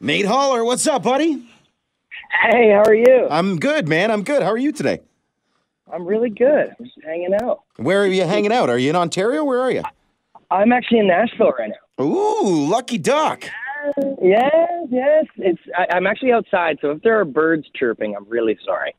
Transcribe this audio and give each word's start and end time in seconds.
Nate 0.00 0.26
Haller, 0.26 0.64
what's 0.64 0.86
up, 0.86 1.04
buddy? 1.04 1.46
Hey, 2.50 2.70
how 2.70 2.82
are 2.84 2.94
you? 2.94 3.28
I'm 3.30 3.58
good, 3.60 3.88
man. 3.88 4.10
I'm 4.10 4.24
good. 4.24 4.42
How 4.42 4.50
are 4.50 4.58
you 4.58 4.72
today? 4.72 5.00
I'm 5.92 6.04
really 6.04 6.30
good. 6.30 6.74
I'm 6.78 6.84
just 6.84 6.98
hanging 7.04 7.32
out. 7.42 7.62
Where 7.76 8.02
are 8.02 8.06
you 8.06 8.24
hanging 8.24 8.52
out? 8.52 8.68
Are 8.68 8.78
you 8.78 8.90
in 8.90 8.96
Ontario? 8.96 9.44
Where 9.44 9.60
are 9.60 9.70
you? 9.70 9.82
I'm 10.50 10.72
actually 10.72 10.98
in 10.98 11.06
Nashville 11.06 11.52
right 11.58 11.70
now. 11.70 12.04
Ooh, 12.04 12.66
lucky 12.66 12.98
duck. 12.98 13.44
Yes, 14.20 14.52
yes. 14.90 15.26
It's 15.36 15.60
I, 15.76 15.86
I'm 15.94 16.06
actually 16.06 16.32
outside, 16.32 16.78
so 16.80 16.90
if 16.90 17.02
there 17.02 17.20
are 17.20 17.24
birds 17.24 17.66
chirping, 17.76 18.16
I'm 18.16 18.24
really 18.28 18.58
sorry. 18.64 18.96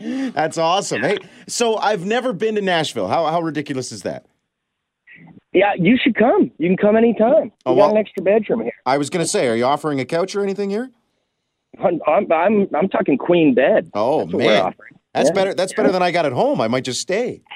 That's 0.32 0.58
awesome. 0.58 1.02
Hey, 1.02 1.18
so 1.46 1.76
I've 1.76 2.04
never 2.04 2.32
been 2.32 2.56
to 2.56 2.60
Nashville. 2.60 3.06
How 3.06 3.26
how 3.26 3.40
ridiculous 3.40 3.92
is 3.92 4.02
that? 4.02 4.26
Yeah, 5.52 5.72
you 5.78 5.98
should 6.02 6.14
come. 6.14 6.50
You 6.58 6.68
can 6.68 6.76
come 6.76 6.96
anytime. 6.96 7.52
Oh, 7.66 7.72
We 7.74 7.76
got 7.80 7.88
well- 7.88 7.90
an 7.92 7.96
extra 7.98 8.22
bedroom 8.22 8.62
here. 8.62 8.72
I 8.86 8.98
was 8.98 9.10
gonna 9.10 9.26
say, 9.26 9.48
are 9.48 9.56
you 9.56 9.64
offering 9.64 10.00
a 10.00 10.04
couch 10.04 10.34
or 10.34 10.42
anything 10.42 10.70
here? 10.70 10.90
I'm 11.82 12.00
I'm 12.06 12.30
I'm, 12.32 12.68
I'm 12.74 12.88
talking 12.88 13.16
queen 13.18 13.54
bed. 13.54 13.90
Oh 13.94 14.20
That's 14.26 14.34
man, 14.34 14.74
that's 15.14 15.28
Yeah. 15.28 15.34
better. 15.34 15.54
That's 15.54 15.72
better 15.72 15.90
than 15.92 16.02
I 16.02 16.10
got 16.10 16.26
at 16.26 16.32
home. 16.32 16.60
I 16.60 16.68
might 16.68 16.84
just 16.84 17.00
stay. 17.00 17.42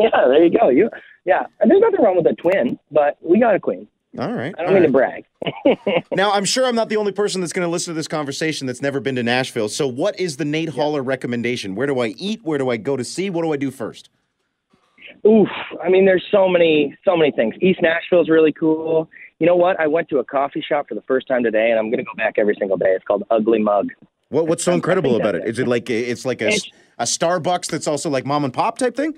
Yeah, 0.00 0.10
there 0.28 0.44
you 0.44 0.56
go. 0.56 0.68
You 0.68 0.90
yeah. 1.24 1.46
And 1.58 1.68
there's 1.68 1.80
nothing 1.80 2.00
wrong 2.04 2.16
with 2.16 2.26
a 2.26 2.34
twin, 2.36 2.78
but 2.92 3.18
we 3.20 3.40
got 3.40 3.56
a 3.56 3.58
queen. 3.60 3.88
All 4.16 4.32
right. 4.32 4.54
I 4.56 4.62
don't 4.62 4.74
mean 4.74 4.92
right. 4.92 5.24
to 5.44 5.72
brag. 5.74 6.04
Now, 6.12 6.30
I'm 6.30 6.44
sure 6.44 6.66
I'm 6.66 6.76
not 6.76 6.88
the 6.88 6.96
only 6.96 7.10
person 7.10 7.40
that's 7.40 7.52
going 7.52 7.66
to 7.66 7.70
listen 7.70 7.94
to 7.94 7.96
this 7.96 8.06
conversation 8.06 8.66
that's 8.68 8.80
never 8.80 9.00
been 9.00 9.16
to 9.16 9.24
Nashville. 9.24 9.68
So, 9.68 9.88
what 9.88 10.18
is 10.20 10.36
the 10.36 10.44
Nate 10.44 10.68
Haller 10.68 11.02
recommendation? 11.02 11.74
Where 11.74 11.88
do 11.88 11.98
I 11.98 12.08
eat? 12.16 12.40
Where 12.44 12.58
do 12.58 12.70
I 12.70 12.76
go 12.76 12.96
to 12.96 13.02
see? 13.02 13.28
What 13.28 13.42
do 13.42 13.52
I 13.52 13.56
do 13.56 13.72
first? 13.72 14.08
Oof. 15.28 15.48
I 15.82 15.88
mean, 15.88 16.06
there's 16.06 16.24
so 16.30 16.48
many, 16.48 16.96
so 17.04 17.16
many 17.16 17.30
things. 17.30 17.54
East 17.60 17.80
Nashville's 17.82 18.28
really 18.28 18.52
cool. 18.52 19.08
You 19.38 19.46
know 19.46 19.56
what? 19.56 19.78
I 19.78 19.86
went 19.86 20.08
to 20.08 20.18
a 20.18 20.24
coffee 20.24 20.64
shop 20.66 20.88
for 20.88 20.94
the 20.94 21.02
first 21.02 21.28
time 21.28 21.42
today, 21.44 21.70
and 21.70 21.78
I'm 21.78 21.90
going 21.90 21.98
to 21.98 22.04
go 22.04 22.14
back 22.16 22.34
every 22.38 22.56
single 22.58 22.76
day. 22.76 22.90
It's 22.94 23.04
called 23.04 23.24
Ugly 23.30 23.60
Mug. 23.60 23.88
What 24.30 24.46
What's 24.46 24.64
so 24.64 24.72
incredible 24.72 25.16
about 25.16 25.34
it? 25.34 25.46
Is 25.46 25.58
it 25.58 25.68
like 25.68 25.88
it's 25.90 26.24
like 26.24 26.40
a, 26.42 26.48
It's- 26.48 26.70
a 26.98 27.04
Starbucks 27.04 27.66
that's 27.70 27.86
also 27.86 28.10
like 28.10 28.26
mom 28.26 28.44
and 28.44 28.52
pop 28.52 28.78
type 28.78 28.96
thing? 28.96 29.14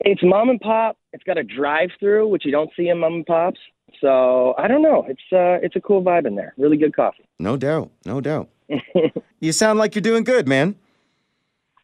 It's 0.00 0.22
mom 0.22 0.48
and 0.48 0.60
pop. 0.60 0.96
It's 1.12 1.22
got 1.24 1.36
a 1.36 1.42
drive-through, 1.44 2.28
which 2.28 2.46
you 2.46 2.52
don't 2.52 2.70
see 2.76 2.88
in 2.88 2.98
mom 2.98 3.14
and 3.14 3.26
pops. 3.26 3.60
So 4.00 4.54
I 4.56 4.66
don't 4.66 4.82
know. 4.82 5.04
It's 5.08 5.20
uh, 5.32 5.64
it's 5.64 5.76
a 5.76 5.80
cool 5.80 6.02
vibe 6.02 6.26
in 6.26 6.36
there. 6.36 6.54
Really 6.56 6.76
good 6.76 6.94
coffee. 6.96 7.24
No 7.38 7.56
doubt, 7.56 7.90
no 8.06 8.20
doubt. 8.20 8.48
you 9.40 9.52
sound 9.52 9.78
like 9.78 9.94
you're 9.94 10.02
doing 10.02 10.24
good, 10.24 10.48
man. 10.48 10.76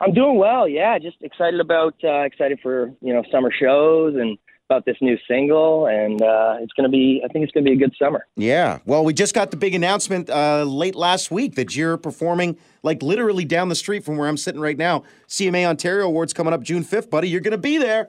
I'm 0.01 0.13
doing 0.13 0.37
well. 0.37 0.69
Yeah, 0.69 0.99
just 0.99 1.17
excited 1.23 1.61
about 1.61 1.95
uh, 2.05 2.21
excited 2.21 2.61
for 2.63 2.93
you 3.01 3.13
know 3.13 3.23
summer 3.31 3.51
shows 3.51 4.15
and 4.17 4.39
about 4.69 4.85
this 4.85 4.97
new 5.01 5.17
single, 5.29 5.87
and 5.87 6.21
uh, 6.21 6.57
it's 6.61 6.73
gonna 6.75 6.89
be. 6.89 7.23
I 7.25 7.29
think 7.29 7.45
it's 7.45 7.53
gonna 7.53 7.65
be 7.65 7.73
a 7.73 7.77
good 7.77 7.95
summer. 7.99 8.27
Yeah. 8.37 8.81
Well, 8.85 9.05
we 9.05 9.15
just 9.15 9.35
got 9.35 9.51
the 9.51 9.57
big 9.57 9.75
announcement 9.75 10.29
uh, 10.29 10.65
late 10.65 10.95
last 10.95 11.31
week 11.31 11.55
that 11.55 11.77
you're 11.77 11.97
performing 11.97 12.59
like 12.83 13.03
literally 13.03 13.45
down 13.45 13.69
the 13.69 13.75
street 13.75 14.05
from 14.05 14.17
where 14.17 14.29
I'm 14.29 14.37
sitting 14.37 14.61
right 14.61 14.77
now. 14.77 15.05
CMA 15.29 15.67
Ontario 15.67 16.07
Awards 16.07 16.33
coming 16.33 16.53
up 16.53 16.63
June 16.63 16.85
5th, 16.85 17.11
buddy. 17.11 17.29
You're 17.29 17.41
going 17.41 17.53
to 17.53 17.59
be 17.59 17.79
there. 17.79 18.09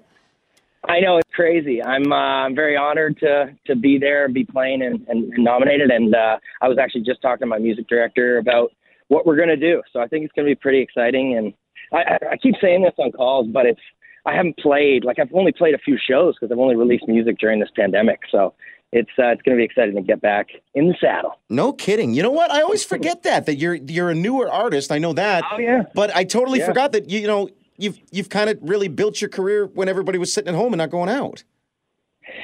I 0.87 0.99
know 0.99 1.17
it's 1.17 1.29
crazy. 1.33 1.83
I'm 1.83 2.11
uh, 2.11 2.15
I'm 2.15 2.55
very 2.55 2.77
honored 2.77 3.19
to 3.19 3.55
to 3.65 3.75
be 3.75 3.97
there 3.97 4.25
and 4.25 4.33
be 4.33 4.45
playing 4.45 4.81
and, 4.81 5.05
and, 5.07 5.33
and 5.33 5.43
nominated. 5.43 5.89
And 5.91 6.15
uh, 6.15 6.37
I 6.61 6.67
was 6.67 6.77
actually 6.77 7.01
just 7.01 7.21
talking 7.21 7.41
to 7.41 7.45
my 7.45 7.59
music 7.59 7.87
director 7.87 8.37
about 8.37 8.71
what 9.09 9.25
we're 9.25 9.37
gonna 9.37 9.57
do. 9.57 9.81
So 9.91 9.99
I 9.99 10.07
think 10.07 10.25
it's 10.25 10.33
gonna 10.33 10.47
be 10.47 10.55
pretty 10.55 10.79
exciting. 10.79 11.37
And 11.37 11.53
I, 11.93 12.17
I, 12.31 12.37
keep 12.37 12.55
saying 12.61 12.83
this 12.83 12.93
on 12.97 13.11
calls, 13.11 13.47
but 13.47 13.65
it's 13.65 13.79
I 14.25 14.35
haven't 14.35 14.57
played 14.57 15.05
like 15.05 15.19
I've 15.19 15.33
only 15.33 15.51
played 15.51 15.73
a 15.73 15.77
few 15.77 15.97
shows 15.97 16.35
because 16.35 16.51
I've 16.51 16.59
only 16.59 16.75
released 16.75 17.07
music 17.07 17.37
during 17.39 17.59
this 17.59 17.69
pandemic. 17.75 18.21
So 18.31 18.53
it's 18.91 19.09
uh, 19.17 19.27
it's 19.27 19.41
gonna 19.41 19.57
be 19.57 19.63
exciting 19.63 19.95
to 19.95 20.01
get 20.01 20.21
back 20.21 20.47
in 20.73 20.87
the 20.87 20.95
saddle. 20.99 21.39
No 21.49 21.73
kidding. 21.73 22.13
You 22.13 22.23
know 22.23 22.31
what? 22.31 22.51
I 22.51 22.61
always 22.61 22.83
forget 22.83 23.23
that 23.23 23.45
that 23.45 23.55
you're 23.55 23.75
you're 23.75 24.09
a 24.09 24.15
newer 24.15 24.51
artist. 24.51 24.91
I 24.91 24.97
know 24.97 25.13
that. 25.13 25.43
Oh 25.51 25.59
yeah. 25.59 25.83
But 25.93 26.15
I 26.15 26.23
totally 26.23 26.59
Yeah. 26.59 26.67
forgot 26.67 26.91
that 26.93 27.09
you, 27.09 27.19
you 27.19 27.27
know 27.27 27.49
you've 27.77 27.99
you've 28.11 28.29
kind 28.29 28.49
of 28.49 28.57
really 28.61 28.87
built 28.87 29.21
your 29.21 29.29
career 29.29 29.65
when 29.65 29.87
everybody 29.87 30.17
was 30.17 30.33
sitting 30.33 30.53
at 30.53 30.57
home 30.57 30.73
and 30.73 30.77
not 30.79 30.89
going 30.89 31.09
out. 31.09 31.43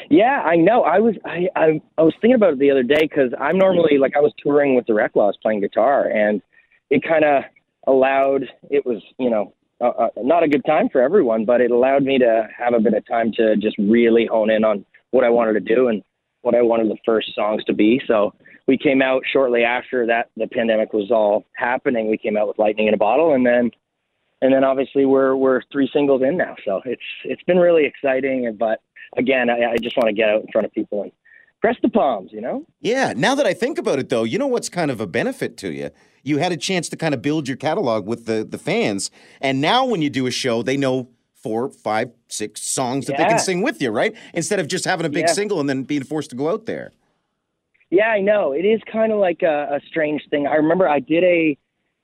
Yeah, 0.09 0.41
I 0.41 0.55
know. 0.55 0.83
I 0.83 0.99
was 0.99 1.15
I 1.25 1.47
I, 1.55 1.81
I 1.97 2.01
was 2.03 2.13
thinking 2.21 2.35
about 2.35 2.53
it 2.53 2.59
the 2.59 2.71
other 2.71 2.83
day 2.83 3.01
because 3.01 3.31
I'm 3.39 3.57
normally 3.57 3.97
like 3.97 4.15
I 4.15 4.19
was 4.19 4.33
touring 4.41 4.75
with 4.75 4.85
the 4.85 4.93
Reklaws 4.93 5.33
playing 5.41 5.61
guitar, 5.61 6.05
and 6.07 6.41
it 6.89 7.03
kind 7.03 7.23
of 7.23 7.43
allowed. 7.87 8.47
It 8.69 8.85
was 8.85 9.01
you 9.17 9.29
know 9.29 9.53
uh, 9.81 9.89
uh, 9.89 10.09
not 10.17 10.43
a 10.43 10.47
good 10.47 10.63
time 10.65 10.89
for 10.89 11.01
everyone, 11.01 11.45
but 11.45 11.61
it 11.61 11.71
allowed 11.71 12.03
me 12.03 12.17
to 12.19 12.47
have 12.57 12.73
a 12.73 12.79
bit 12.79 12.93
of 12.93 13.05
time 13.07 13.31
to 13.33 13.55
just 13.57 13.77
really 13.77 14.25
hone 14.25 14.49
in 14.49 14.63
on 14.63 14.85
what 15.11 15.23
I 15.23 15.29
wanted 15.29 15.53
to 15.53 15.75
do 15.75 15.87
and 15.87 16.03
what 16.41 16.55
I 16.55 16.61
wanted 16.61 16.89
the 16.89 16.97
first 17.05 17.33
songs 17.35 17.63
to 17.65 17.73
be. 17.73 18.01
So 18.07 18.33
we 18.67 18.77
came 18.77 19.01
out 19.01 19.23
shortly 19.31 19.63
after 19.63 20.05
that 20.07 20.29
the 20.37 20.47
pandemic 20.47 20.93
was 20.93 21.11
all 21.11 21.45
happening. 21.55 22.09
We 22.09 22.17
came 22.17 22.37
out 22.37 22.47
with 22.47 22.59
Lightning 22.59 22.87
in 22.87 22.93
a 22.93 22.97
Bottle, 22.97 23.33
and 23.33 23.45
then 23.45 23.71
and 24.41 24.53
then 24.53 24.63
obviously 24.63 25.05
we're 25.05 25.35
we're 25.35 25.61
three 25.71 25.89
singles 25.93 26.21
in 26.21 26.37
now. 26.37 26.55
So 26.65 26.81
it's 26.85 27.01
it's 27.25 27.43
been 27.43 27.59
really 27.59 27.85
exciting, 27.85 28.55
but 28.57 28.79
again, 29.17 29.49
I, 29.49 29.71
I 29.71 29.77
just 29.77 29.97
want 29.97 30.07
to 30.07 30.13
get 30.13 30.29
out 30.29 30.41
in 30.41 30.47
front 30.51 30.65
of 30.65 30.73
people 30.73 31.03
and 31.03 31.11
press 31.63 31.77
the 31.81 31.87
palms, 31.87 32.29
you 32.33 32.41
know? 32.41 32.65
Yeah. 32.81 33.13
Now 33.15 33.35
that 33.35 33.45
I 33.45 33.53
think 33.53 33.77
about 33.77 33.97
it, 33.97 34.09
though, 34.09 34.25
you 34.25 34.37
know 34.37 34.47
what's 34.47 34.67
kind 34.67 34.91
of 34.91 34.99
a 34.99 35.07
benefit 35.07 35.55
to 35.59 35.71
you. 35.71 35.91
You 36.21 36.37
had 36.39 36.51
a 36.51 36.57
chance 36.57 36.89
to 36.89 36.97
kind 36.97 37.13
of 37.13 37.21
build 37.21 37.47
your 37.47 37.55
catalog 37.57 38.05
with 38.05 38.25
the 38.25 38.43
the 38.43 38.57
fans, 38.57 39.09
and 39.41 39.59
now 39.61 39.85
when 39.85 40.01
you 40.01 40.09
do 40.09 40.25
a 40.27 40.31
show, 40.31 40.61
they 40.61 40.77
know 40.77 41.09
four, 41.35 41.69
five, 41.69 42.11
six 42.27 42.61
songs 42.61 43.05
that 43.07 43.17
they 43.17 43.25
can 43.25 43.39
sing 43.39 43.61
with 43.61 43.81
you, 43.81 43.91
right? 43.91 44.13
Instead 44.33 44.59
of 44.59 44.67
just 44.67 44.85
having 44.85 45.05
a 45.05 45.09
big 45.09 45.25
Yeah. 45.27 45.33
single 45.33 45.59
and 45.59 45.67
then 45.69 45.83
being 45.83 46.03
forced 46.03 46.29
to 46.29 46.35
go 46.37 46.49
out 46.49 46.65
there. 46.65 46.91
Yeah, 47.89 48.07
I 48.07 48.21
know. 48.21 48.53
It 48.53 48.65
is 48.65 48.79
kind 48.91 49.11
of 49.11 49.19
like 49.19 49.41
a, 49.43 49.75
a 49.77 49.79
strange 49.87 50.21
thing. 50.29 50.47
I 50.47 50.55
remember 50.55 50.87
I 50.87 50.99
did 50.99 51.23
a. 51.23 51.57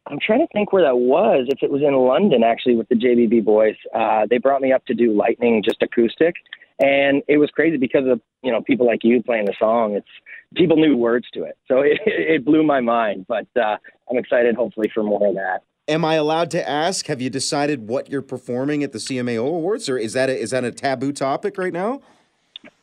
I'm 0.08 0.20
trying 0.26 0.40
to 0.40 0.48
think 0.54 0.74
where 0.74 0.84
that 0.84 0.98
was. 0.98 1.48
If 1.50 1.64
it 1.64 1.72
was 1.72 1.82
in 1.82 1.94
London, 1.96 2.44
actually, 2.44 2.76
with 2.76 2.90
the 2.90 2.96
JBB 2.96 3.44
boys, 3.46 3.76
uh, 3.96 4.26
they 4.30 4.38
brought 4.38 4.62
me 4.62 4.72
up 4.74 4.86
to 4.88 4.94
do 4.94 5.14
Lightning 5.14 5.64
just 5.64 5.82
acoustic, 5.82 6.36
and 6.80 7.22
it 7.28 7.38
was 7.38 7.50
crazy 7.52 7.78
because 7.78 8.08
of 8.08 8.22
you 8.42 8.52
know 8.52 8.62
people 8.62 8.86
like 8.86 9.00
you 9.04 9.22
playing 9.24 9.46
the 9.46 9.56
song. 9.60 9.94
It's 9.96 10.08
people 10.56 10.78
knew 10.78 10.96
words 10.96 11.28
to 11.34 11.44
it, 11.44 11.58
so 11.68 11.82
it, 11.82 12.00
it 12.06 12.46
blew 12.46 12.64
my 12.64 12.80
mind. 12.82 13.26
But 13.28 13.48
uh, 13.56 13.78
I'm 14.10 14.18
excited, 14.18 14.56
hopefully, 14.56 14.90
for 14.94 15.04
more 15.04 15.28
of 15.28 15.36
that. 15.36 15.64
Am 15.88 16.06
I 16.06 16.16
allowed 16.16 16.52
to 16.52 16.70
ask? 16.70 17.08
Have 17.08 17.20
you 17.20 17.30
decided 17.32 17.88
what 17.88 18.12
you're 18.12 18.22
performing 18.22 18.84
at 18.84 18.92
the 18.92 19.00
CMAO 19.00 19.40
Awards, 19.40 19.90
or 19.90 19.98
is 19.98 20.14
that 20.14 20.30
a, 20.30 20.40
is 20.40 20.52
that 20.52 20.64
a 20.64 20.72
taboo 20.72 21.12
topic 21.12 21.58
right 21.58 21.74
now? 21.74 22.02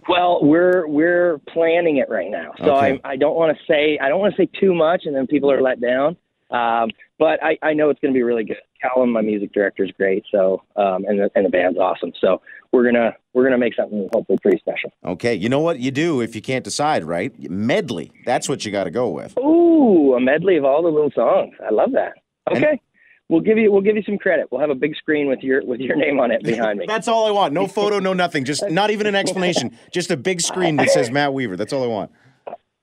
Well, 0.08 0.40
we're 0.42 0.86
we're 0.86 1.38
planning 1.52 1.96
it 1.96 2.08
right 2.08 2.30
now, 2.30 2.52
so 2.58 2.76
Okay. 2.76 3.00
I 3.04 3.12
I 3.12 3.16
don't 3.16 3.36
want 3.36 3.56
to 3.56 3.64
say 3.64 3.98
I 4.00 4.08
don't 4.08 4.20
want 4.20 4.34
to 4.34 4.42
say 4.42 4.48
too 4.60 4.74
much, 4.74 5.02
and 5.04 5.14
then 5.14 5.26
people 5.26 5.50
are 5.50 5.60
let 5.60 5.80
down. 5.80 6.16
Um, 6.50 6.90
but 7.18 7.42
I, 7.42 7.58
I 7.62 7.72
know 7.72 7.90
it's 7.90 7.98
going 8.00 8.12
to 8.14 8.16
be 8.16 8.22
really 8.22 8.44
good. 8.44 8.58
Callum, 8.80 9.10
my 9.10 9.22
music 9.22 9.52
director, 9.52 9.84
is 9.84 9.90
great. 9.92 10.24
So 10.30 10.62
um, 10.76 11.04
and 11.06 11.18
the 11.18 11.30
and 11.34 11.44
the 11.44 11.50
band's 11.50 11.78
awesome. 11.78 12.12
So 12.20 12.40
we're 12.72 12.84
gonna 12.84 13.15
we're 13.32 13.44
gonna 13.44 13.59
make 13.59 13.75
something 13.75 14.09
hopefully 14.12 14.38
pretty 14.43 14.59
special. 14.59 14.93
Okay, 15.04 15.34
you 15.34 15.49
know 15.49 15.60
what 15.60 15.78
you 15.78 15.91
do 15.91 16.21
if 16.21 16.34
you 16.34 16.43
can't 16.43 16.65
decide, 16.65 17.04
right? 17.04 17.32
Medley. 17.50 18.12
That's 18.25 18.49
what 18.49 18.65
you 18.65 18.72
got 18.72 18.84
to 18.84 18.91
go 18.91 19.09
with. 19.10 19.37
Ooh, 19.38 20.15
a 20.15 20.21
medley 20.21 20.56
of 20.56 20.65
all 20.65 20.82
the 20.82 20.88
little 20.88 21.10
songs. 21.15 21.55
I 21.65 21.72
love 21.72 21.93
that. 21.93 22.15
Okay, 22.50 22.81
we'll 23.28 23.41
give 23.41 23.59
you 23.59 23.72
we'll 23.72 23.82
give 23.82 23.97
you 23.97 24.03
some 24.03 24.19
credit. 24.19 24.49
We'll 24.50 24.60
have 24.60 24.71
a 24.71 24.75
big 24.75 24.97
screen 24.97 25.28
with 25.28 25.41
your 25.41 25.65
with 25.65 25.81
your 25.81 25.97
name 25.97 26.21
on 26.21 26.31
it 26.31 26.43
behind 26.43 26.78
me. 26.78 26.87
That's 26.88 27.09
all 27.09 27.26
I 27.26 27.31
want. 27.31 27.53
No 27.53 27.66
photo, 27.66 27.99
no 27.99 28.12
nothing. 28.12 28.44
Just 28.44 28.69
not 28.71 28.91
even 28.91 29.06
an 29.06 29.15
explanation. 29.15 29.76
Just 29.93 30.10
a 30.10 30.16
big 30.16 30.41
screen 30.41 30.76
that 30.76 30.91
says 30.91 31.10
Matt 31.10 31.32
Weaver. 31.32 31.56
That's 31.56 31.72
all 31.72 31.84
I 31.84 31.88
want. 31.88 32.10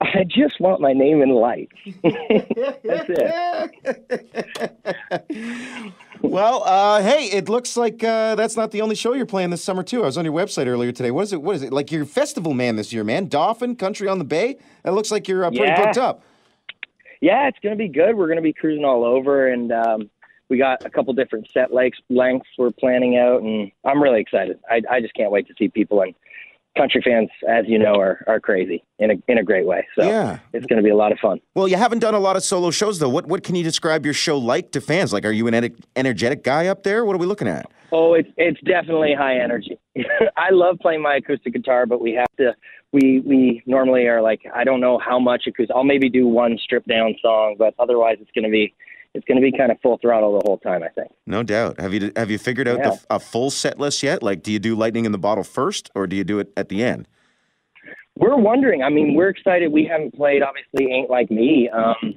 I 0.02 0.26
just 0.26 0.60
want 0.60 0.82
my 0.82 0.92
name 0.92 1.22
in 1.22 1.30
lights. 1.30 1.72
That's 2.04 3.10
it. 5.30 5.94
Well, 6.34 6.64
uh, 6.66 7.04
hey, 7.04 7.26
it 7.26 7.48
looks 7.48 7.78
like 7.78 8.04
uh, 8.04 8.34
that's 8.34 8.58
not 8.58 8.72
the 8.72 8.82
only 8.82 8.96
show 8.96 9.14
you're 9.14 9.24
playing 9.28 9.52
this 9.52 9.64
summer 9.64 9.84
too. 9.84 10.02
I 10.02 10.08
was 10.08 10.18
on 10.18 10.26
your 10.26 10.34
website 10.34 10.66
earlier 10.66 10.92
today. 10.92 11.12
What 11.12 11.22
is 11.26 11.32
it? 11.32 11.44
What 11.44 11.56
is 11.56 11.62
it? 11.62 11.72
Like 11.72 11.92
your 11.92 12.06
festival 12.06 12.56
man 12.56 12.76
this 12.76 12.92
year, 12.92 13.04
man? 13.04 13.28
Dolphin 13.28 13.76
Country 13.76 14.08
on 14.08 14.18
the 14.18 14.24
Bay. 14.24 14.58
It 14.84 14.90
looks 14.90 15.12
like 15.12 15.28
you're 15.28 15.46
uh, 15.46 15.52
pretty 15.52 15.66
Yeah. 15.66 15.86
booked 15.86 16.00
up. 16.00 16.24
Yeah, 17.22 17.48
it's 17.48 17.60
going 17.60 17.78
to 17.78 17.78
be 17.78 17.88
good. 17.88 18.16
We're 18.16 18.26
going 18.26 18.38
to 18.38 18.42
be 18.42 18.52
cruising 18.52 18.84
all 18.84 19.06
over, 19.06 19.48
and 19.48 19.72
um, 19.72 20.10
we 20.50 20.58
got 20.58 20.84
a 20.84 20.90
couple 20.90 21.14
different 21.14 21.52
set 21.52 21.72
lengths, 21.72 22.00
lengths 22.10 22.50
we're 22.58 22.72
planning 22.72 23.16
out, 23.16 23.44
and 23.44 23.72
I'm 23.86 24.02
really 24.02 24.20
excited. 24.20 24.60
I, 24.68 24.82
I 24.90 25.02
just 25.02 25.14
can't 25.14 25.30
wait 25.30 25.48
to 25.50 25.54
see 25.56 25.68
people. 25.68 26.02
And 26.02 26.16
country 26.78 27.02
fans, 27.06 27.30
as 27.48 27.66
you 27.68 27.78
know, 27.78 28.00
are, 28.00 28.24
are 28.28 28.40
crazy 28.40 28.84
in 29.00 29.12
a 29.12 29.14
in 29.28 29.38
a 29.38 29.44
great 29.44 29.66
way. 29.66 29.86
So 29.98 30.08
Yeah. 30.08 30.40
it's 30.54 30.66
going 30.66 30.78
to 30.78 30.84
be 30.84 30.90
a 30.90 30.96
lot 30.96 31.12
of 31.12 31.20
fun. 31.20 31.40
Well, 31.56 31.68
you 31.68 31.76
haven't 31.78 32.00
done 32.00 32.14
a 32.16 32.20
lot 32.20 32.36
of 32.36 32.44
solo 32.44 32.72
shows 32.72 33.00
though. 33.00 33.10
What 33.10 33.28
what 33.28 33.44
can 33.44 33.56
you 33.56 33.64
describe 33.64 34.06
your 34.06 34.14
show 34.14 34.38
like 34.38 34.72
to 34.72 34.82
fans? 34.82 35.14
Like, 35.14 35.26
are 35.26 35.32
you 35.32 35.48
an 35.48 35.54
ener- 35.54 35.80
energetic 35.96 36.44
guy 36.44 36.68
up 36.68 36.84
there? 36.84 37.06
What 37.06 37.16
are 37.16 37.20
we 37.20 37.26
looking 37.28 37.48
at? 37.48 37.70
Oh, 37.92 38.14
it's 38.16 38.30
it's 38.38 38.60
definitely 38.62 39.14
high 39.18 39.40
energy. 39.40 39.78
I 40.38 40.50
love 40.52 40.78
playing 40.82 41.02
my 41.02 41.16
acoustic 41.18 41.54
guitar, 41.54 41.86
but 41.86 42.02
we 42.02 42.14
have 42.14 42.28
to. 42.38 42.56
We 42.92 43.22
we 43.26 43.64
normally 43.66 44.06
are 44.08 44.22
like 44.22 44.42
I 44.54 44.64
don't 44.64 44.80
know 44.80 45.00
how 45.00 45.20
much 45.20 45.44
acoustic. 45.48 45.76
I'll 45.76 45.84
maybe 45.84 46.10
do 46.10 46.28
one 46.28 46.58
stripped 46.64 46.88
down 46.88 47.16
song, 47.22 47.56
but 47.58 47.74
otherwise 47.80 48.18
it's 48.22 48.32
going 48.36 48.46
to 48.46 48.52
be 48.52 48.74
it's 49.14 49.26
going 49.26 49.40
to 49.40 49.42
be 49.42 49.56
kind 49.56 49.72
of 49.72 49.78
full 49.82 49.98
throttle 50.02 50.40
the 50.40 50.46
whole 50.48 50.58
time. 50.58 50.84
I 50.84 50.90
think. 50.90 51.12
No 51.26 51.44
doubt. 51.44 51.80
Have 51.80 51.94
you 51.94 52.12
have 52.16 52.30
you 52.32 52.38
figured 52.38 52.68
out 52.68 52.80
Yeah. 52.80 52.90
the, 52.92 53.00
a 53.16 53.20
full 53.20 53.52
set 53.52 53.80
list 53.80 54.04
yet? 54.04 54.24
Like, 54.24 54.44
do 54.44 54.52
you 54.52 54.60
do 54.60 54.76
Lightning 54.76 55.06
in 55.06 55.12
the 55.12 55.18
Bottle 55.18 55.44
first, 55.44 55.90
or 55.96 56.08
do 56.08 56.16
you 56.16 56.24
do 56.24 56.40
it 56.40 56.52
at 56.58 56.70
the 56.70 56.84
end? 56.84 57.08
we're 58.16 58.38
wondering. 58.38 58.84
I 58.84 58.90
mean, 58.90 59.16
we're 59.16 59.30
excited. 59.30 59.72
We 59.72 59.86
haven't 59.86 60.14
played 60.16 60.42
obviously 60.44 60.92
"Ain't 60.94 61.10
Like 61.10 61.32
Me" 61.32 61.70
um, 61.74 62.16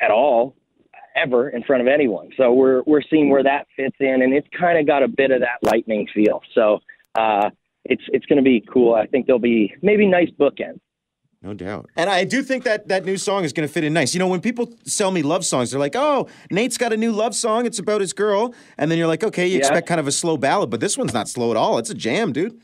at 0.00 0.10
all 0.10 0.54
ever 1.14 1.50
in 1.50 1.62
front 1.62 1.80
of 1.82 1.88
anyone. 1.88 2.30
So 2.36 2.52
we're 2.52 2.82
we're 2.86 3.02
seeing 3.08 3.28
where 3.30 3.42
that 3.42 3.66
fits 3.76 3.96
in, 4.00 4.22
and 4.22 4.32
it's 4.34 4.48
kind 4.58 4.78
of 4.78 4.86
got 4.86 5.02
a 5.02 5.08
bit 5.08 5.30
of 5.30 5.40
that 5.40 5.58
lightning 5.62 6.08
feel. 6.12 6.40
So 6.54 6.80
uh, 7.14 7.50
it's 7.84 8.02
it's 8.08 8.26
going 8.26 8.38
to 8.38 8.42
be 8.42 8.64
cool. 8.72 8.94
I 8.94 9.06
think 9.06 9.26
there'll 9.26 9.38
be 9.38 9.74
maybe 9.82 10.06
nice 10.06 10.30
bookends. 10.30 10.80
No 11.42 11.54
doubt. 11.54 11.90
And 11.96 12.08
I 12.08 12.22
do 12.22 12.42
think 12.42 12.62
that 12.64 12.86
that 12.86 13.04
new 13.04 13.16
song 13.16 13.42
is 13.42 13.52
going 13.52 13.66
to 13.66 13.72
fit 13.72 13.82
in 13.82 13.92
nice. 13.92 14.14
You 14.14 14.20
know, 14.20 14.28
when 14.28 14.40
people 14.40 14.72
sell 14.84 15.10
me 15.10 15.22
love 15.22 15.44
songs, 15.44 15.72
they're 15.72 15.80
like, 15.80 15.96
"Oh, 15.96 16.28
Nate's 16.50 16.78
got 16.78 16.92
a 16.92 16.96
new 16.96 17.10
love 17.10 17.34
song. 17.34 17.66
It's 17.66 17.80
about 17.80 18.00
his 18.00 18.12
girl." 18.12 18.54
And 18.78 18.90
then 18.90 18.98
you're 18.98 19.08
like, 19.08 19.24
"Okay, 19.24 19.46
you 19.46 19.54
yeah. 19.54 19.58
expect 19.58 19.88
kind 19.88 19.98
of 19.98 20.06
a 20.06 20.12
slow 20.12 20.36
ballad, 20.36 20.70
but 20.70 20.78
this 20.78 20.96
one's 20.96 21.12
not 21.12 21.28
slow 21.28 21.50
at 21.50 21.56
all. 21.56 21.78
It's 21.78 21.90
a 21.90 21.94
jam, 21.94 22.32
dude." 22.32 22.60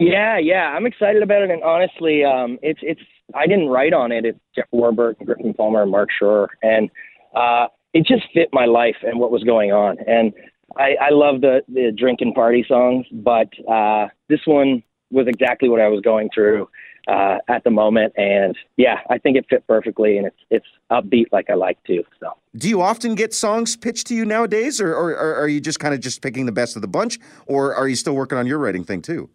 Yeah, 0.00 0.38
yeah, 0.38 0.68
I'm 0.74 0.86
excited 0.86 1.22
about 1.22 1.42
it, 1.42 1.50
and 1.50 1.62
honestly, 1.62 2.24
um, 2.24 2.58
it's 2.62 2.80
it's 2.82 3.02
I 3.34 3.46
didn't 3.46 3.68
write 3.68 3.92
on 3.92 4.12
it. 4.12 4.24
It's 4.24 4.40
Jeff 4.54 4.66
Warburg, 4.72 5.18
Griffin 5.24 5.52
Palmer, 5.52 5.82
and 5.82 5.90
Mark 5.90 6.08
Shore, 6.18 6.48
and 6.62 6.90
uh, 7.36 7.66
it 7.92 8.06
just 8.06 8.24
fit 8.32 8.48
my 8.52 8.64
life 8.64 8.96
and 9.02 9.20
what 9.20 9.30
was 9.30 9.44
going 9.44 9.72
on. 9.72 9.98
And 10.06 10.32
I, 10.78 10.96
I 11.00 11.10
love 11.10 11.42
the 11.42 11.60
the 11.68 11.92
drinking 11.96 12.32
party 12.32 12.64
songs, 12.66 13.06
but 13.12 13.50
uh, 13.70 14.08
this 14.30 14.40
one 14.46 14.82
was 15.10 15.26
exactly 15.28 15.68
what 15.68 15.80
I 15.80 15.88
was 15.88 16.00
going 16.00 16.30
through 16.34 16.66
uh, 17.08 17.38
at 17.48 17.64
the 17.64 17.70
moment. 17.70 18.12
And 18.16 18.56
yeah, 18.76 19.00
I 19.10 19.18
think 19.18 19.36
it 19.36 19.46
fit 19.48 19.66
perfectly, 19.66 20.16
and 20.16 20.26
it's 20.26 20.36
it's 20.50 20.66
upbeat 20.90 21.26
like 21.32 21.50
I 21.50 21.54
like 21.54 21.82
to. 21.84 22.02
So, 22.20 22.32
do 22.56 22.68
you 22.68 22.82
often 22.82 23.14
get 23.14 23.34
songs 23.34 23.76
pitched 23.76 24.06
to 24.08 24.14
you 24.14 24.24
nowadays, 24.24 24.80
or, 24.80 24.94
or, 24.94 25.10
or 25.12 25.34
are 25.36 25.48
you 25.48 25.60
just 25.60 25.80
kind 25.80 25.94
of 25.94 26.00
just 26.00 26.22
picking 26.22 26.46
the 26.46 26.52
best 26.52 26.76
of 26.76 26.82
the 26.82 26.88
bunch, 26.88 27.18
or 27.46 27.74
are 27.74 27.88
you 27.88 27.96
still 27.96 28.14
working 28.14 28.38
on 28.38 28.46
your 28.46 28.58
writing 28.58 28.84
thing 28.84 29.02
too? 29.02 29.28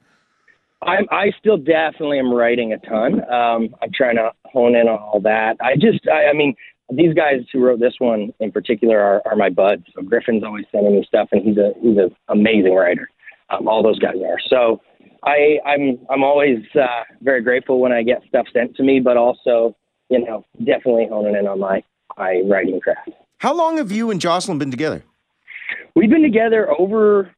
I'm, 0.81 1.06
I 1.12 1.31
still 1.38 1.57
definitely 1.57 2.19
am 2.19 2.33
writing 2.33 2.71
a 2.71 2.77
ton. 2.77 3.21
Um, 3.30 3.75
I'm 3.81 3.92
trying 3.94 4.16
to 4.16 4.31
hone 4.45 4.75
in 4.75 4.88
on 4.88 4.98
all 4.98 5.19
that. 5.21 5.57
I 5.60 5.75
just, 5.75 6.07
I, 6.07 6.30
I 6.30 6.33
mean, 6.33 6.56
these 6.89 7.13
guys 7.13 7.42
who 7.51 7.60
wrote 7.63 7.80
this 7.80 7.95
one 8.00 8.33
in 8.39 8.51
particular 8.51 9.00
are, 9.00 9.21
are 9.25 9.36
my 9.36 9.50
buds. 9.50 9.83
So 9.94 10.01
Griffin's 10.01 10.44
always 10.44 10.66
sending 10.71 10.95
me 10.95 11.04
stuff, 11.07 11.30
and 11.31 11.44
he's 11.44 11.57
a 11.57 11.74
he's 11.81 11.98
an 11.98 12.16
amazing 12.30 12.74
writer. 12.74 13.10
Um, 13.50 13.68
all 13.68 13.83
those 13.83 14.00
guys 14.00 14.16
are. 14.25 14.38
So 14.48 14.81
I, 15.24 15.60
I'm 15.66 16.00
I'm 16.10 16.24
always 16.24 16.60
uh, 16.75 17.04
very 17.21 17.42
grateful 17.42 17.80
when 17.80 17.92
I 17.92 18.04
get 18.04 18.21
stuff 18.27 18.48
sent 18.54 18.75
to 18.77 18.83
me, 18.83 19.00
but 19.00 19.18
also 19.18 19.75
you 20.10 20.24
know 20.24 20.45
definitely 20.60 21.07
honing 21.10 21.36
in 21.36 21.48
on 21.48 21.60
my 21.60 21.83
my 22.18 22.42
writing 22.45 22.80
craft. 22.80 23.12
How 23.38 23.54
long 23.54 23.77
have 23.77 23.92
you 23.92 24.12
and 24.12 24.19
Jocelyn 24.19 24.57
been 24.57 24.71
together? 24.71 25.04
We've 25.95 26.10
been 26.10 26.24
together 26.24 26.69
over 26.80 27.31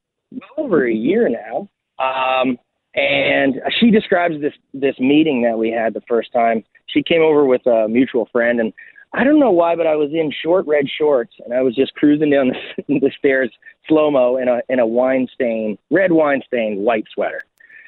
over 0.58 0.88
a 0.88 0.94
year 0.94 1.30
now, 1.30 1.70
um, 2.04 2.58
and 2.96 3.56
she 3.80 3.92
describes 3.92 4.42
this 4.42 4.54
this 4.74 5.00
meeting 5.00 5.42
that 5.44 5.58
we 5.58 5.72
had 5.72 5.94
the 5.94 6.02
first 6.08 6.32
time. 6.34 6.64
She 6.88 7.02
came 7.02 7.22
over 7.22 7.46
with 7.46 7.66
a 7.66 7.88
mutual 7.88 8.28
friend, 8.32 8.60
and 8.60 8.74
I 9.14 9.24
don't 9.24 9.40
know 9.40 9.52
why, 9.52 9.76
but 9.76 9.88
I 9.88 9.96
was 9.96 10.12
in 10.14 10.32
short 10.32 10.66
red 10.68 10.86
shorts 10.90 11.34
and 11.44 11.54
I 11.54 11.62
was 11.62 11.76
just 11.76 11.94
cruising 11.96 12.30
down 12.30 12.50
the, 12.50 13.00
the 13.00 13.12
stairs 13.18 13.52
slow 13.88 14.10
mo 14.12 14.38
in 14.38 14.48
a 14.48 14.62
in 14.70 14.80
a 14.80 14.86
wine 14.86 15.28
stain, 15.34 15.78
red 15.90 16.12
wine 16.12 16.42
stained 16.46 16.80
white 16.80 17.06
sweater. 17.14 17.42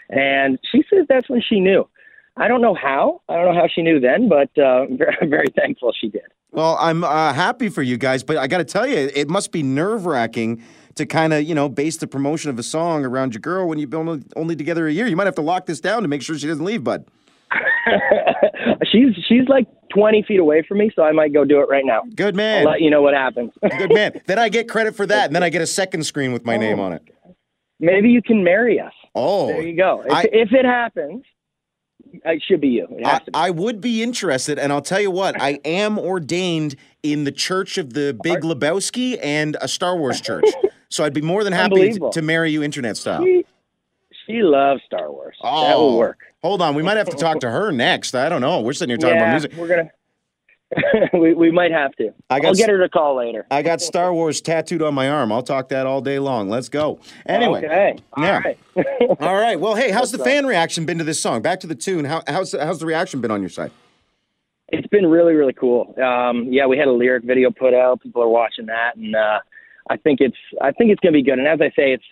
And 0.10 0.60
she 0.72 0.84
says 0.90 1.06
that's 1.10 1.30
when 1.30 1.42
she 1.42 1.60
knew. 1.60 1.88
I 2.36 2.48
don't 2.48 2.62
know 2.62 2.74
how. 2.74 3.22
I 3.30 3.36
don't 3.36 3.54
know 3.54 3.60
how 3.60 3.68
she 3.74 3.82
knew 3.84 4.00
then, 4.00 4.28
but 4.28 4.50
uh, 4.58 4.86
I'm 5.22 5.30
very, 5.30 5.48
thankful 5.56 5.94
she 6.00 6.10
did. 6.10 6.24
Well, 6.52 6.78
I'm 6.80 7.04
uh, 7.04 7.34
happy 7.34 7.70
for 7.70 7.82
you 7.82 7.98
guys, 7.98 8.24
but 8.24 8.38
I 8.38 8.48
got 8.48 8.60
to 8.60 8.66
tell 8.66 8.88
you, 8.88 9.10
it 9.14 9.30
must 9.30 9.52
be 9.52 9.64
nerve 9.64 10.06
wracking 10.06 10.64
to 10.96 11.06
kind 11.06 11.34
of, 11.34 11.44
you 11.44 11.56
know, 11.56 11.70
base 11.70 11.98
the 11.98 12.08
promotion 12.08 12.50
of 12.50 12.60
a 12.60 12.64
song 12.64 13.06
around 13.06 13.34
your 13.34 13.42
girl 13.42 13.68
when 13.68 13.80
you've 13.80 13.90
been 13.90 14.08
only, 14.08 14.24
only 14.36 14.56
together 14.56 14.88
a 14.88 14.92
year. 14.92 15.08
You 15.08 15.16
might 15.16 15.26
have 15.26 15.36
to 15.36 15.42
lock 15.42 15.66
this 15.66 15.80
down 15.80 16.04
to 16.04 16.08
make 16.08 16.22
sure 16.22 16.38
she 16.38 16.48
doesn't 16.48 16.66
leave, 16.66 16.84
bud. 16.84 17.06
she's 18.92 19.16
she's 19.28 19.48
like 19.48 19.68
20 19.94 20.24
feet 20.28 20.40
away 20.40 20.64
from 20.68 20.80
me, 20.80 20.92
so 20.96 21.04
I 21.04 21.12
might 21.12 21.34
go 21.34 21.46
do 21.46 21.60
it 21.60 21.70
right 21.70 21.86
now. 21.86 22.04
Good 22.16 22.36
man. 22.36 22.66
I'll 22.66 22.74
let 22.74 22.82
you 22.82 22.90
know 22.90 23.02
what 23.02 23.14
happens. 23.14 23.52
Good 23.78 23.94
man. 23.94 24.22
Then 24.26 24.40
I 24.40 24.50
get 24.50 24.68
credit 24.68 24.96
for 24.96 25.06
that, 25.06 25.28
and 25.28 25.36
then 25.36 25.44
I 25.44 25.50
get 25.50 25.62
a 25.62 25.68
second 25.68 26.04
screen 26.04 26.34
with 26.34 26.46
my 26.46 26.56
oh, 26.56 26.60
name 26.60 26.80
on 26.80 26.94
it. 26.94 27.04
Maybe 27.80 28.10
you 28.10 28.22
can 28.22 28.44
marry 28.44 28.80
us. 28.80 28.94
Oh, 29.16 29.48
there 29.48 29.62
you 29.62 29.76
go. 29.76 30.02
If, 30.06 30.12
I, 30.12 30.22
if 30.32 30.52
it 30.52 30.66
happens, 30.66 31.24
it 32.26 32.44
should 32.48 32.62
be 32.62 32.70
you. 32.70 32.88
I, 33.06 33.20
be. 33.20 33.26
I, 33.34 33.50
would 33.50 33.82
be 33.82 34.02
interested, 34.04 34.58
and 34.60 34.72
I'll 34.72 34.82
tell 34.82 35.00
you 35.02 35.12
what, 35.12 35.40
I 35.42 35.60
am 35.66 36.00
ordained 36.00 36.76
in 37.04 37.24
the 37.24 37.32
Church 37.32 37.78
of 37.78 37.94
the 37.94 38.18
Big 38.24 38.42
Lebowski 38.42 39.20
and 39.22 39.58
a 39.62 39.68
Star 39.68 39.98
Wars 39.98 40.22
church. 40.22 40.46
so 40.90 41.04
I'd 41.04 41.14
be 41.14 41.22
more 41.22 41.44
than 41.44 41.54
happy 41.54 41.94
to, 41.94 42.10
to 42.12 42.22
marry 42.22 42.52
you 42.52 42.64
internet 42.64 42.98
style. 42.98 43.24
She, 43.24 43.46
she 44.26 44.42
loves 44.42 44.82
Star 44.86 45.12
Wars. 45.12 45.36
Oh, 45.42 45.68
that 45.68 45.78
will 45.78 45.96
oh. 45.96 45.98
work. 45.98 46.20
Hold 46.42 46.62
on, 46.62 46.76
we 46.76 46.84
might 46.84 46.98
have 46.98 47.10
to 47.10 47.18
talk 47.18 47.40
to 47.40 47.50
her 47.50 47.72
next. 47.72 48.16
I 48.16 48.30
don't 48.30 48.42
know. 48.42 48.62
We're 48.62 48.74
sitting 48.74 48.92
here 48.92 48.98
talking 48.98 49.16
yeah, 49.16 49.24
about 49.24 49.32
music. 49.32 49.54
We're 49.56 49.68
gonna. 49.68 49.92
we, 51.14 51.34
we 51.34 51.52
might 51.52 51.72
have 51.72 51.92
to. 51.94 52.14
I 52.30 52.40
got, 52.40 52.50
I'll 52.50 52.54
get 52.56 52.70
her 52.70 52.80
to 52.80 52.90
call 52.90 53.18
later. 53.18 53.46
I 53.52 53.62
got 53.62 53.82
Star 53.82 54.14
Wars 54.14 54.42
tattooed 54.42 54.82
on 54.82 54.94
my 54.94 55.10
arm. 55.10 55.32
I'll 55.32 55.44
talk 55.44 55.70
that 55.70 55.86
all 55.86 56.02
day 56.02 56.20
long. 56.20 56.50
Let's 56.50 56.70
go. 56.70 57.00
Anyway. 57.26 57.66
Okay. 57.66 57.98
All 58.14 58.24
yeah. 58.24 58.40
Right. 58.40 58.60
all 59.20 59.36
right. 59.36 59.60
Well, 59.60 59.76
hey, 59.76 59.92
how's 59.92 60.12
the 60.12 60.20
fan 60.20 60.46
reaction 60.46 60.86
been 60.86 60.98
to 60.98 61.04
this 61.04 61.22
song? 61.22 61.42
Back 61.42 61.60
to 61.62 61.68
the 61.68 61.76
tune. 61.76 62.06
How, 62.06 62.24
how's 62.28 62.54
how's 62.54 62.80
the 62.80 62.86
reaction 62.86 63.22
been 63.22 63.32
on 63.32 63.42
your 63.42 63.50
side? 63.50 63.72
It's 64.70 64.88
been 64.88 65.06
really 65.06 65.34
really 65.34 65.54
cool. 65.54 65.94
Um, 66.02 66.48
yeah, 66.50 66.66
we 66.66 66.78
had 66.78 66.88
a 66.88 66.92
lyric 66.92 67.24
video 67.24 67.52
put 67.52 67.74
out. 67.74 68.02
People 68.02 68.24
are 68.24 68.30
watching 68.30 68.66
that, 68.68 68.96
and 68.96 69.16
uh, 69.16 69.40
I 69.90 69.98
think 69.98 70.20
it's 70.22 70.38
I 70.62 70.72
think 70.72 70.92
it's 70.92 71.00
gonna 71.00 71.14
be 71.14 71.24
good. 71.24 71.40
And 71.40 71.48
as 71.48 71.62
I 71.62 71.70
say, 71.76 71.94
it's 71.94 72.04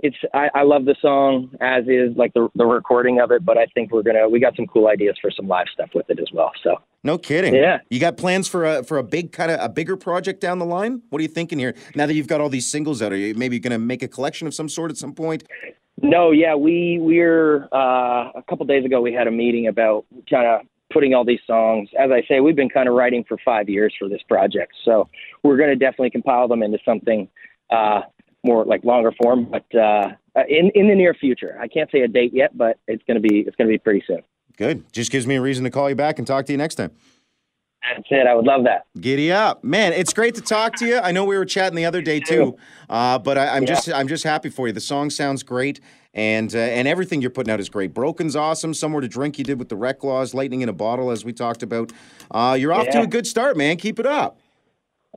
it's 0.00 0.16
I, 0.34 0.50
I 0.54 0.62
love 0.62 0.84
the 0.84 0.96
song 1.00 1.50
as 1.60 1.84
is 1.86 2.16
like 2.16 2.34
the 2.34 2.48
the 2.54 2.66
recording 2.66 3.20
of 3.20 3.30
it, 3.30 3.44
but 3.44 3.56
I 3.56 3.66
think 3.66 3.92
we're 3.92 4.02
gonna 4.02 4.28
we 4.28 4.40
got 4.40 4.56
some 4.56 4.66
cool 4.66 4.88
ideas 4.88 5.16
for 5.20 5.30
some 5.30 5.46
live 5.46 5.66
stuff 5.72 5.90
with 5.94 6.10
it 6.10 6.18
as 6.18 6.28
well. 6.32 6.50
So 6.62 6.76
no 7.04 7.18
kidding. 7.18 7.54
Yeah, 7.54 7.78
you 7.90 8.00
got 8.00 8.16
plans 8.16 8.48
for 8.48 8.64
a 8.64 8.82
for 8.82 8.98
a 8.98 9.02
big 9.02 9.32
kind 9.32 9.50
of 9.50 9.60
a 9.60 9.68
bigger 9.68 9.96
project 9.96 10.40
down 10.40 10.58
the 10.58 10.64
line. 10.64 11.02
What 11.10 11.18
are 11.20 11.22
you 11.22 11.28
thinking 11.28 11.58
here? 11.58 11.74
Now 11.94 12.06
that 12.06 12.14
you've 12.14 12.28
got 12.28 12.40
all 12.40 12.48
these 12.48 12.68
singles 12.68 13.02
out, 13.02 13.12
are 13.12 13.16
you 13.16 13.34
maybe 13.34 13.58
gonna 13.58 13.78
make 13.78 14.02
a 14.02 14.08
collection 14.08 14.46
of 14.46 14.54
some 14.54 14.68
sort 14.68 14.90
at 14.90 14.96
some 14.96 15.14
point? 15.14 15.44
No, 16.00 16.30
yeah, 16.30 16.54
we 16.54 16.98
we're 17.00 17.64
uh, 17.72 18.30
a 18.34 18.42
couple 18.48 18.66
days 18.66 18.84
ago 18.84 19.00
we 19.00 19.12
had 19.12 19.26
a 19.26 19.30
meeting 19.30 19.68
about 19.68 20.04
kind 20.28 20.46
of 20.46 20.66
putting 20.92 21.14
all 21.14 21.24
these 21.24 21.40
songs. 21.46 21.88
As 21.98 22.10
I 22.10 22.22
say, 22.28 22.40
we've 22.40 22.56
been 22.56 22.68
kind 22.68 22.88
of 22.88 22.94
writing 22.94 23.24
for 23.26 23.38
five 23.44 23.68
years 23.68 23.94
for 23.98 24.08
this 24.08 24.20
project, 24.28 24.72
so 24.84 25.08
we're 25.42 25.56
going 25.56 25.70
to 25.70 25.76
definitely 25.76 26.10
compile 26.10 26.48
them 26.48 26.62
into 26.62 26.78
something 26.84 27.28
uh, 27.70 28.00
more 28.44 28.64
like 28.64 28.84
longer 28.84 29.12
form, 29.22 29.48
but 29.50 29.78
uh, 29.78 30.08
in 30.48 30.70
in 30.74 30.88
the 30.88 30.94
near 30.94 31.14
future. 31.14 31.56
I 31.60 31.68
can't 31.68 31.90
say 31.90 32.00
a 32.00 32.08
date 32.08 32.32
yet, 32.34 32.56
but 32.56 32.78
it's 32.88 33.02
gonna 33.06 33.20
be 33.20 33.40
it's 33.40 33.56
gonna 33.56 33.70
be 33.70 33.78
pretty 33.78 34.02
soon. 34.06 34.22
Good. 34.56 34.90
Just 34.92 35.10
gives 35.10 35.26
me 35.26 35.36
a 35.36 35.40
reason 35.40 35.64
to 35.64 35.70
call 35.70 35.88
you 35.88 35.96
back 35.96 36.18
and 36.18 36.26
talk 36.26 36.46
to 36.46 36.52
you 36.52 36.58
next 36.58 36.76
time. 36.76 36.92
That's 37.82 38.06
it. 38.10 38.26
I 38.26 38.34
would 38.34 38.44
love 38.44 38.64
that. 38.64 38.86
Giddy 39.00 39.32
up, 39.32 39.64
man! 39.64 39.92
It's 39.92 40.12
great 40.12 40.36
to 40.36 40.40
talk 40.40 40.76
to 40.76 40.86
you. 40.86 40.98
I 40.98 41.10
know 41.10 41.24
we 41.24 41.36
were 41.36 41.44
chatting 41.44 41.74
the 41.74 41.84
other 41.84 42.00
day 42.00 42.20
too, 42.20 42.56
uh, 42.88 43.18
but 43.18 43.36
I, 43.36 43.56
am 43.56 43.64
yeah. 43.64 43.68
just 43.68 43.92
I'm 43.92 44.06
just 44.06 44.22
happy 44.22 44.50
for 44.50 44.68
you. 44.68 44.72
The 44.72 44.80
song 44.80 45.10
sounds 45.10 45.42
great, 45.42 45.80
and 46.14 46.54
uh, 46.54 46.58
and 46.58 46.86
everything 46.86 47.20
you're 47.20 47.30
putting 47.30 47.52
out 47.52 47.58
is 47.58 47.68
great. 47.68 47.92
Broken's 47.92 48.36
awesome. 48.36 48.72
Somewhere 48.72 49.00
to 49.00 49.08
drink 49.08 49.36
you 49.36 49.44
did 49.44 49.58
with 49.58 49.68
the 49.68 49.76
Reklaws, 49.76 50.32
lightning 50.32 50.60
in 50.60 50.68
a 50.68 50.72
bottle, 50.72 51.10
as 51.10 51.24
we 51.24 51.32
talked 51.32 51.64
about. 51.64 51.90
Uh, 52.30 52.56
you're 52.58 52.72
off 52.72 52.84
yeah. 52.86 52.92
to 52.92 53.02
a 53.02 53.06
good 53.06 53.26
start, 53.26 53.56
man. 53.56 53.76
Keep 53.76 53.98
it 53.98 54.06
up. 54.06 54.38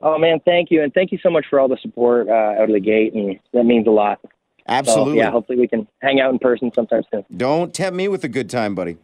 Oh 0.02 0.18
man, 0.18 0.40
thank 0.44 0.72
you, 0.72 0.82
and 0.82 0.92
thank 0.92 1.12
you 1.12 1.18
so 1.22 1.30
much 1.30 1.46
for 1.48 1.60
all 1.60 1.68
the 1.68 1.78
support 1.80 2.28
uh, 2.28 2.32
out 2.32 2.64
of 2.64 2.72
the 2.72 2.80
gate, 2.80 3.14
and 3.14 3.38
that 3.52 3.64
means 3.64 3.86
a 3.86 3.90
lot. 3.90 4.20
Absolutely. 4.68 5.14
So, 5.14 5.18
yeah, 5.18 5.30
hopefully 5.30 5.58
we 5.58 5.68
can 5.68 5.86
hang 6.02 6.20
out 6.20 6.32
in 6.32 6.38
person 6.38 6.72
sometime 6.74 7.02
soon. 7.12 7.24
Don't 7.36 7.72
tempt 7.72 7.96
me 7.96 8.08
with 8.08 8.24
a 8.24 8.28
good 8.28 8.50
time, 8.50 8.74
buddy. 8.74 8.96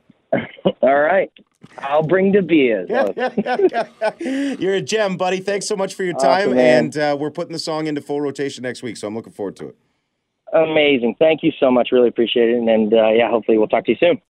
All 0.82 1.00
right. 1.00 1.30
I'll 1.78 2.02
bring 2.02 2.32
the 2.32 2.42
beers. 2.42 2.88
You're 4.60 4.74
a 4.74 4.82
gem, 4.82 5.16
buddy. 5.16 5.40
Thanks 5.40 5.66
so 5.66 5.76
much 5.76 5.94
for 5.94 6.04
your 6.04 6.14
time. 6.14 6.48
Awesome, 6.48 6.58
and 6.58 6.96
uh, 6.96 7.16
we're 7.18 7.30
putting 7.30 7.52
the 7.52 7.58
song 7.58 7.86
into 7.86 8.00
full 8.00 8.20
rotation 8.20 8.62
next 8.62 8.82
week, 8.82 8.96
so 8.96 9.06
I'm 9.06 9.14
looking 9.14 9.32
forward 9.32 9.56
to 9.56 9.68
it. 9.68 9.76
Amazing. 10.52 11.16
Thank 11.18 11.42
you 11.42 11.52
so 11.58 11.70
much. 11.70 11.90
Really 11.92 12.08
appreciate 12.08 12.50
it. 12.50 12.58
And 12.58 12.92
uh, 12.92 13.08
yeah, 13.08 13.30
hopefully 13.30 13.58
we'll 13.58 13.68
talk 13.68 13.84
to 13.86 13.92
you 13.92 13.96
soon. 13.98 14.20